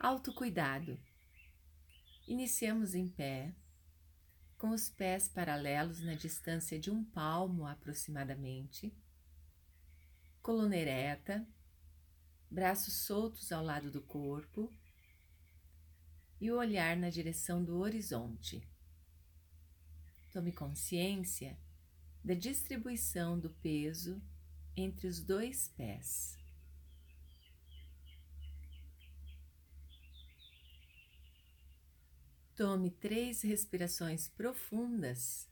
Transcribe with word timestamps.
Autocuidado. 0.00 0.96
Iniciamos 2.28 2.94
em 2.94 3.08
pé, 3.08 3.52
com 4.56 4.70
os 4.70 4.88
pés 4.88 5.26
paralelos 5.26 6.00
na 6.00 6.14
distância 6.14 6.78
de 6.78 6.88
um 6.88 7.02
palmo 7.02 7.66
aproximadamente, 7.66 8.96
coluna 10.40 10.76
ereta, 10.76 11.44
braços 12.48 12.94
soltos 12.94 13.50
ao 13.50 13.64
lado 13.64 13.90
do 13.90 14.00
corpo 14.00 14.72
e 16.40 16.48
o 16.52 16.56
olhar 16.56 16.96
na 16.96 17.10
direção 17.10 17.64
do 17.64 17.78
horizonte. 17.78 18.62
Tome 20.32 20.52
consciência 20.52 21.58
da 22.22 22.34
distribuição 22.34 23.36
do 23.36 23.50
peso 23.50 24.22
entre 24.76 25.08
os 25.08 25.18
dois 25.18 25.66
pés. 25.76 26.37
Tome 32.58 32.90
três 32.90 33.42
respirações 33.42 34.28
profundas, 34.30 35.48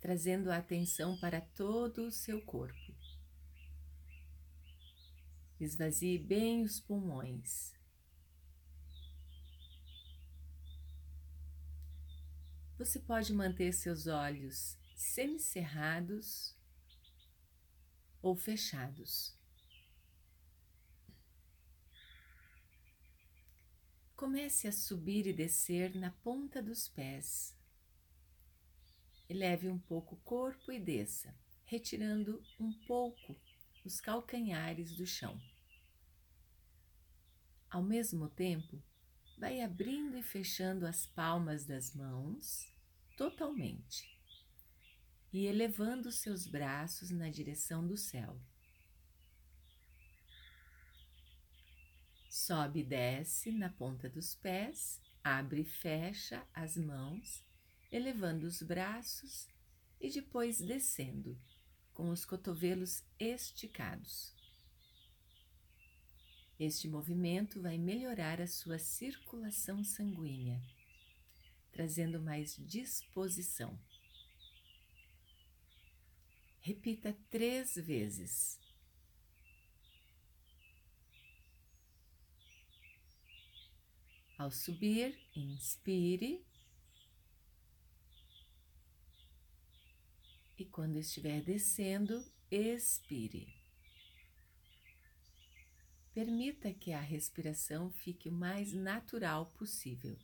trazendo 0.00 0.52
a 0.52 0.58
atenção 0.58 1.18
para 1.18 1.40
todo 1.40 2.06
o 2.06 2.12
seu 2.12 2.40
corpo. 2.42 2.94
Esvazie 5.58 6.16
bem 6.16 6.62
os 6.62 6.78
pulmões. 6.78 7.74
Você 12.78 13.00
pode 13.00 13.34
manter 13.34 13.72
seus 13.72 14.06
olhos 14.06 14.78
semicerrados 14.94 16.56
ou 18.22 18.36
fechados. 18.36 19.35
Comece 24.16 24.66
a 24.66 24.72
subir 24.72 25.26
e 25.26 25.32
descer 25.32 25.94
na 25.94 26.10
ponta 26.10 26.62
dos 26.62 26.88
pés. 26.88 27.54
Eleve 29.28 29.68
um 29.68 29.78
pouco 29.78 30.14
o 30.14 30.20
corpo 30.20 30.72
e 30.72 30.80
desça, 30.80 31.34
retirando 31.66 32.42
um 32.58 32.72
pouco 32.86 33.36
os 33.84 34.00
calcanhares 34.00 34.96
do 34.96 35.06
chão. 35.06 35.38
Ao 37.68 37.82
mesmo 37.82 38.30
tempo, 38.30 38.82
vai 39.36 39.60
abrindo 39.60 40.16
e 40.16 40.22
fechando 40.22 40.86
as 40.86 41.04
palmas 41.04 41.66
das 41.66 41.94
mãos 41.94 42.72
totalmente 43.18 44.18
e 45.30 45.44
elevando 45.44 46.10
seus 46.10 46.46
braços 46.46 47.10
na 47.10 47.28
direção 47.28 47.86
do 47.86 47.98
céu. 47.98 48.40
Sobe 52.38 52.80
e 52.80 52.84
desce 52.84 53.50
na 53.50 53.70
ponta 53.70 54.10
dos 54.10 54.34
pés, 54.34 55.00
abre 55.24 55.62
e 55.62 55.64
fecha 55.64 56.46
as 56.52 56.76
mãos, 56.76 57.42
elevando 57.90 58.46
os 58.46 58.60
braços 58.60 59.48
e 59.98 60.10
depois 60.10 60.58
descendo, 60.58 61.40
com 61.94 62.10
os 62.10 62.26
cotovelos 62.26 63.02
esticados. 63.18 64.34
Este 66.60 66.86
movimento 66.86 67.62
vai 67.62 67.78
melhorar 67.78 68.38
a 68.38 68.46
sua 68.46 68.78
circulação 68.78 69.82
sanguínea, 69.82 70.60
trazendo 71.72 72.20
mais 72.20 72.54
disposição. 72.54 73.80
Repita 76.60 77.16
três 77.30 77.76
vezes. 77.76 78.65
Ao 84.38 84.50
subir, 84.50 85.18
inspire. 85.34 86.44
E 90.58 90.64
quando 90.64 90.96
estiver 90.96 91.42
descendo, 91.42 92.22
expire. 92.50 93.54
Permita 96.12 96.72
que 96.72 96.92
a 96.92 97.00
respiração 97.00 97.90
fique 97.90 98.28
o 98.28 98.32
mais 98.32 98.72
natural 98.72 99.46
possível. 99.46 100.18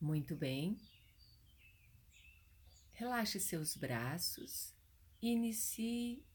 Muito 0.00 0.36
bem. 0.36 0.78
Relaxe 2.92 3.40
seus 3.40 3.76
braços 3.76 4.74
e 5.20 5.28
inicie 5.32 6.27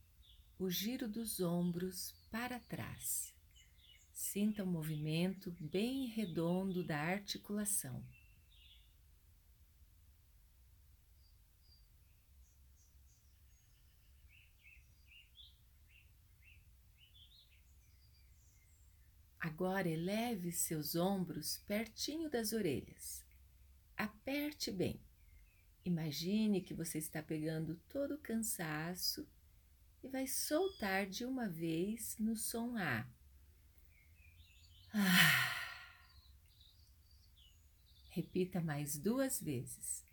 o 0.64 0.70
giro 0.70 1.10
dos 1.10 1.42
ombros 1.42 2.16
para 2.32 2.58
trás. 2.58 3.34
Sinta 4.14 4.64
o 4.64 4.66
movimento 4.66 5.54
bem 5.60 6.08
redondo 6.08 6.86
da 6.86 6.98
articulação. 6.98 8.02
Agora 19.38 19.90
eleve 19.90 20.54
seus 20.54 20.96
ombros 20.96 21.58
pertinho 21.68 22.30
das 22.30 22.54
orelhas. 22.54 23.22
Aperte 23.98 24.72
bem. 24.72 25.02
Imagine 25.84 26.62
que 26.62 26.74
você 26.74 27.00
está 27.00 27.22
pegando 27.22 27.76
todo 27.90 28.16
o 28.16 28.20
cansaço 28.20 29.28
e 30.04 30.10
vai 30.10 30.28
soltar 30.28 31.08
de 31.08 31.26
uma 31.26 31.48
vez 31.48 32.18
no 32.20 32.36
som 32.36 32.76
A. 32.78 33.08
Ah. 34.94 35.54
Repita 38.10 38.62
mais 38.62 39.00
duas 39.00 39.42
vezes. 39.42 40.06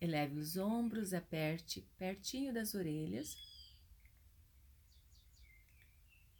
Eleve 0.00 0.38
os 0.38 0.56
ombros, 0.56 1.14
aperte 1.14 1.80
pertinho 1.96 2.52
das 2.52 2.74
orelhas 2.74 3.36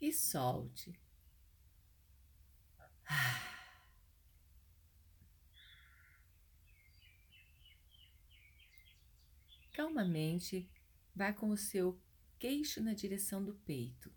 e 0.00 0.12
solte. 0.12 1.00
Calmamente, 9.72 10.69
vá 11.14 11.32
com 11.32 11.48
o 11.50 11.56
seu 11.56 12.00
queixo 12.42 12.82
na 12.82 12.92
direção 12.92 13.41
do 13.44 13.54
peito. 13.54 14.12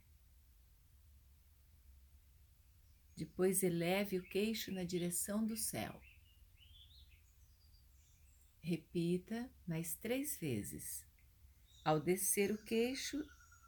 Depois 3.16 3.62
eleve 3.62 4.18
o 4.18 4.24
queixo 4.24 4.72
na 4.72 4.84
direção 4.84 5.46
do 5.46 5.56
céu. 5.56 6.02
Repita 8.62 9.48
mais 9.68 9.94
três 9.94 10.40
vezes. 10.40 11.06
Ao 11.84 12.00
descer 12.00 12.52
o 12.52 12.58
queixo, 12.58 13.24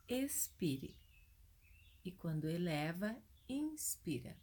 expire. 0.09 0.97
E 2.03 2.11
quando 2.11 2.49
eleva, 2.49 3.15
inspira. 3.47 4.35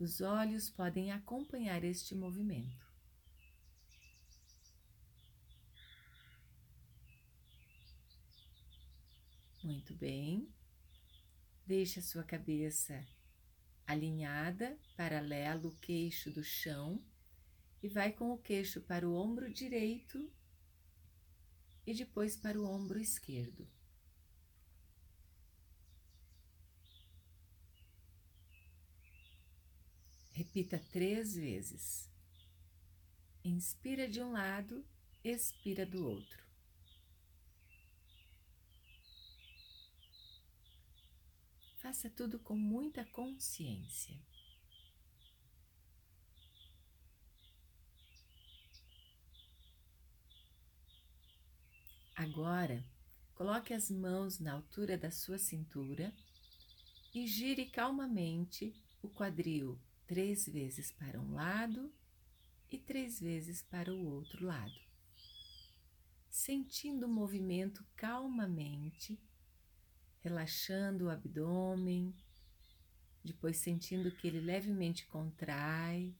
Os 0.00 0.20
olhos 0.20 0.68
podem 0.68 1.12
acompanhar 1.12 1.84
este 1.84 2.12
movimento. 2.12 2.89
Muito 9.70 9.94
bem. 9.94 10.52
Deixe 11.64 12.00
a 12.00 12.02
sua 12.02 12.24
cabeça 12.24 13.06
alinhada, 13.86 14.76
paralelo 14.96 15.68
o 15.68 15.76
queixo 15.76 16.28
do 16.28 16.42
chão 16.42 17.00
e 17.80 17.88
vai 17.88 18.12
com 18.12 18.32
o 18.32 18.38
queixo 18.38 18.80
para 18.80 19.08
o 19.08 19.14
ombro 19.14 19.48
direito 19.48 20.28
e 21.86 21.94
depois 21.94 22.36
para 22.36 22.60
o 22.60 22.66
ombro 22.66 22.98
esquerdo. 22.98 23.64
Repita 30.32 30.80
três 30.90 31.36
vezes. 31.36 32.10
Inspira 33.44 34.08
de 34.08 34.20
um 34.20 34.32
lado, 34.32 34.84
expira 35.22 35.86
do 35.86 36.04
outro. 36.04 36.49
Faça 41.90 42.08
tudo 42.08 42.38
com 42.38 42.54
muita 42.54 43.04
consciência. 43.06 44.16
Agora, 52.14 52.86
coloque 53.34 53.74
as 53.74 53.90
mãos 53.90 54.38
na 54.38 54.52
altura 54.52 54.96
da 54.96 55.10
sua 55.10 55.36
cintura 55.36 56.14
e 57.12 57.26
gire 57.26 57.66
calmamente 57.66 58.72
o 59.02 59.08
quadril 59.08 59.76
três 60.06 60.46
vezes 60.46 60.92
para 60.92 61.20
um 61.20 61.32
lado 61.32 61.92
e 62.70 62.78
três 62.78 63.18
vezes 63.18 63.64
para 63.64 63.92
o 63.92 64.06
outro 64.06 64.46
lado, 64.46 64.80
sentindo 66.28 67.06
o 67.06 67.12
movimento 67.12 67.84
calmamente, 67.96 69.20
relaxando 70.22 71.06
o 71.06 71.10
abdômen, 71.10 72.14
depois 73.24 73.56
sentindo 73.58 74.10
que 74.10 74.26
ele 74.26 74.40
levemente 74.40 75.06
contrai. 75.06 76.14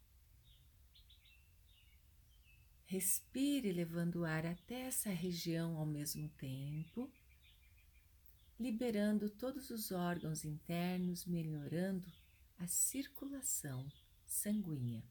Respire 2.87 3.73
levando 3.73 4.17
o 4.17 4.25
ar 4.25 4.45
até 4.45 4.83
essa 4.83 5.11
região 5.11 5.77
ao 5.77 5.87
mesmo 5.87 6.29
tempo, 6.31 7.11
liberando 8.59 9.31
todos 9.31 9.71
os 9.71 9.93
órgãos 9.93 10.45
internos, 10.45 11.25
melhorando 11.25 12.11
a 12.59 12.67
circulação 12.67 13.87
sanguínea. 14.27 15.03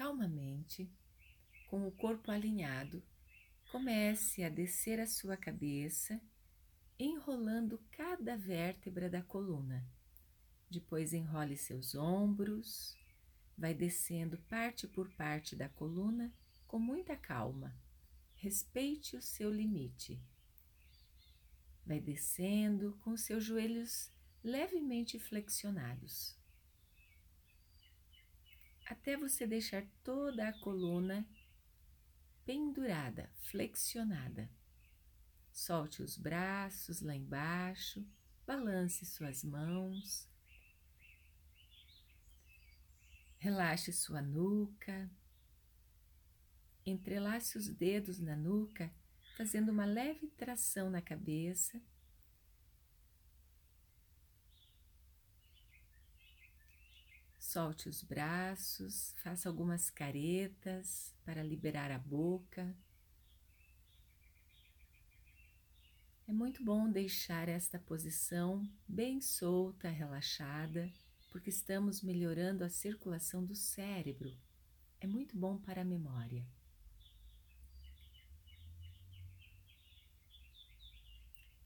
Calmamente, 0.00 0.90
com 1.68 1.86
o 1.86 1.92
corpo 1.92 2.30
alinhado, 2.30 3.02
comece 3.70 4.42
a 4.42 4.48
descer 4.48 4.98
a 4.98 5.06
sua 5.06 5.36
cabeça, 5.36 6.18
enrolando 6.98 7.78
cada 7.90 8.34
vértebra 8.34 9.10
da 9.10 9.22
coluna. 9.22 9.86
Depois 10.70 11.12
enrole 11.12 11.54
seus 11.54 11.94
ombros, 11.94 12.96
vai 13.58 13.74
descendo 13.74 14.38
parte 14.48 14.88
por 14.88 15.06
parte 15.16 15.54
da 15.54 15.68
coluna 15.68 16.32
com 16.66 16.78
muita 16.78 17.14
calma. 17.14 17.76
Respeite 18.36 19.18
o 19.18 19.20
seu 19.20 19.52
limite. 19.52 20.18
Vai 21.84 22.00
descendo 22.00 22.98
com 23.02 23.18
seus 23.18 23.44
joelhos 23.44 24.10
levemente 24.42 25.18
flexionados 25.18 26.39
até 28.90 29.16
você 29.16 29.46
deixar 29.46 29.86
toda 30.02 30.48
a 30.48 30.52
coluna 30.52 31.24
pendurada, 32.44 33.30
flexionada. 33.42 34.50
Solte 35.52 36.02
os 36.02 36.18
braços 36.18 37.00
lá 37.00 37.14
embaixo, 37.14 38.04
balance 38.44 39.06
suas 39.06 39.44
mãos, 39.44 40.28
relaxe 43.38 43.92
sua 43.92 44.20
nuca, 44.20 45.08
entrelace 46.84 47.56
os 47.56 47.68
dedos 47.68 48.18
na 48.18 48.34
nuca, 48.34 48.92
fazendo 49.36 49.70
uma 49.70 49.84
leve 49.84 50.26
tração 50.30 50.90
na 50.90 51.00
cabeça 51.00 51.80
Solte 57.52 57.88
os 57.88 58.00
braços, 58.00 59.12
faça 59.24 59.48
algumas 59.48 59.90
caretas 59.90 61.12
para 61.24 61.42
liberar 61.42 61.90
a 61.90 61.98
boca. 61.98 62.72
É 66.28 66.32
muito 66.32 66.64
bom 66.64 66.88
deixar 66.88 67.48
esta 67.48 67.76
posição 67.76 68.62
bem 68.86 69.20
solta, 69.20 69.88
relaxada, 69.88 70.92
porque 71.32 71.50
estamos 71.50 72.02
melhorando 72.04 72.62
a 72.62 72.68
circulação 72.68 73.44
do 73.44 73.56
cérebro. 73.56 74.32
É 75.00 75.08
muito 75.08 75.36
bom 75.36 75.58
para 75.58 75.82
a 75.82 75.84
memória. 75.84 76.46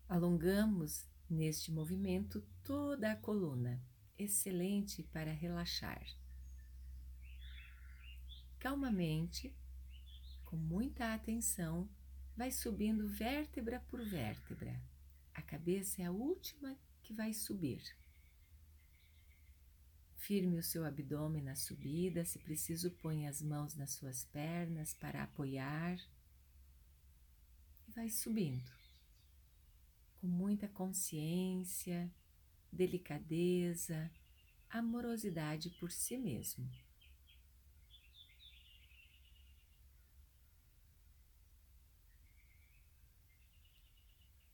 Alongamos 0.08 1.06
neste 1.28 1.70
movimento 1.70 2.42
toda 2.62 3.12
a 3.12 3.16
coluna 3.16 3.78
excelente 4.18 5.02
para 5.02 5.32
relaxar. 5.32 6.04
Calmamente, 8.58 9.54
com 10.44 10.56
muita 10.56 11.12
atenção, 11.14 11.88
vai 12.36 12.50
subindo 12.50 13.08
vértebra 13.08 13.80
por 13.80 14.02
vértebra. 14.04 14.80
A 15.34 15.42
cabeça 15.42 16.02
é 16.02 16.06
a 16.06 16.12
última 16.12 16.78
que 17.02 17.12
vai 17.12 17.32
subir. 17.32 17.82
Firme 20.16 20.58
o 20.58 20.62
seu 20.62 20.86
abdômen 20.86 21.42
na 21.42 21.54
subida, 21.54 22.24
se 22.24 22.38
preciso, 22.38 22.90
põe 22.92 23.26
as 23.28 23.42
mãos 23.42 23.74
nas 23.74 23.90
suas 23.90 24.24
pernas 24.24 24.94
para 24.94 25.22
apoiar. 25.22 25.98
E 27.86 27.92
vai 27.92 28.08
subindo, 28.08 28.72
com 30.16 30.26
muita 30.26 30.66
consciência, 30.66 32.10
delicadeza, 32.74 34.10
amorosidade 34.68 35.70
por 35.70 35.90
si 35.90 36.18
mesmo. 36.18 36.68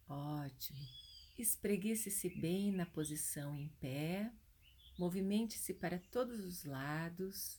Ótimo. 0.08 0.78
Espreguice-se 1.38 2.28
bem 2.28 2.70
na 2.72 2.84
posição 2.84 3.56
em 3.56 3.68
pé, 3.80 4.30
movimente-se 4.98 5.72
para 5.72 5.98
todos 5.98 6.44
os 6.44 6.64
lados 6.64 7.58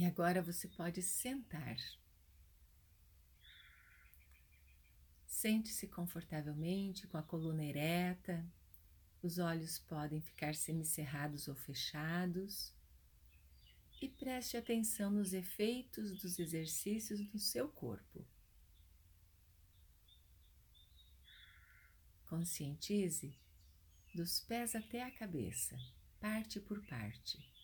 E 0.00 0.04
agora 0.06 0.40
você 0.40 0.66
pode 0.66 1.02
sentar. 1.02 1.76
Sente-se 5.26 5.86
confortavelmente 5.88 7.06
com 7.06 7.18
a 7.18 7.22
coluna 7.22 7.62
ereta, 7.62 8.50
os 9.22 9.36
olhos 9.36 9.78
podem 9.78 10.22
ficar 10.22 10.54
semicerrados 10.54 11.48
ou 11.48 11.54
fechados 11.54 12.72
e 14.00 14.08
preste 14.08 14.56
atenção 14.56 15.10
nos 15.10 15.34
efeitos 15.34 16.18
dos 16.22 16.38
exercícios 16.38 17.20
no 17.30 17.38
seu 17.38 17.68
corpo. 17.68 18.26
Conscientize 22.24 23.38
dos 24.14 24.40
pés 24.40 24.74
até 24.74 25.02
a 25.02 25.10
cabeça, 25.10 25.76
parte 26.18 26.58
por 26.58 26.80
parte 26.86 27.59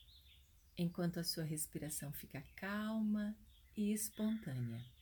enquanto 0.79 1.19
a 1.19 1.25
sua 1.25 1.45
respiração 1.45 2.13
fica 2.13 2.43
calma 2.57 3.35
e 3.77 3.93
espontânea. 3.93 4.96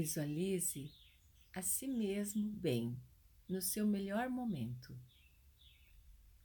Visualize 0.00 0.88
a 1.52 1.60
si 1.60 1.88
mesmo 1.88 2.52
bem, 2.52 2.96
no 3.48 3.60
seu 3.60 3.84
melhor 3.84 4.30
momento, 4.30 4.96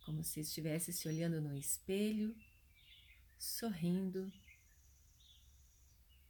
como 0.04 0.24
se 0.24 0.40
estivesse 0.40 0.92
se 0.92 1.08
olhando 1.08 1.40
no 1.40 1.56
espelho, 1.56 2.36
sorrindo, 3.38 4.34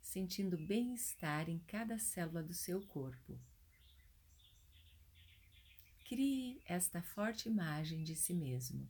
sentindo 0.02 0.58
bem-estar 0.58 1.50
em 1.50 1.60
cada 1.60 1.98
célula 1.98 2.44
do 2.44 2.54
seu 2.54 2.86
corpo. 2.88 3.40
Crie 6.04 6.62
esta 6.66 7.02
forte 7.02 7.48
imagem 7.48 8.04
de 8.04 8.18
si 8.18 8.34
mesmo. 8.34 8.86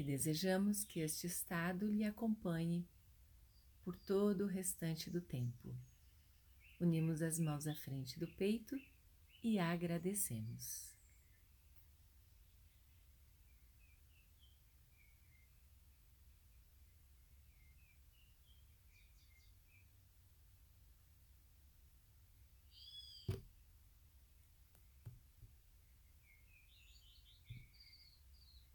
E 0.00 0.02
desejamos 0.02 0.82
que 0.82 1.00
este 1.00 1.26
estado 1.26 1.86
lhe 1.86 2.04
acompanhe 2.04 2.88
por 3.82 3.98
todo 3.98 4.44
o 4.44 4.46
restante 4.46 5.10
do 5.10 5.20
tempo. 5.20 5.76
Unimos 6.80 7.20
as 7.20 7.38
mãos 7.38 7.66
à 7.66 7.74
frente 7.74 8.18
do 8.18 8.26
peito 8.26 8.80
e 9.44 9.58
agradecemos. 9.58 10.96